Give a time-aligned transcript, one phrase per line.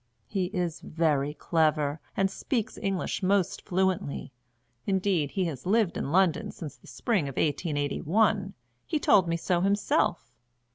[0.25, 4.33] He is very clever, and speaks English most fluently,
[4.87, 8.55] indeed he has lived in London since the spring of 1881
[8.87, 10.31] he told me so himself.